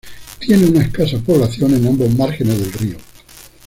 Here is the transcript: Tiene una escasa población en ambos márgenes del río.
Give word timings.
Tiene 0.39 0.65
una 0.65 0.81
escasa 0.81 1.19
población 1.19 1.75
en 1.75 1.85
ambos 1.87 2.09
márgenes 2.17 2.57
del 2.57 2.73
río. 2.73 2.97